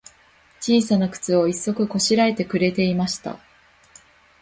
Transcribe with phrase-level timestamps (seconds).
[0.59, 3.37] ちいさなくつを、一足こしらえてくれていました。